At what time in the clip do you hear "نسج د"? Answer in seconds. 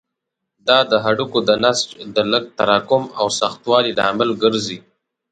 1.63-2.17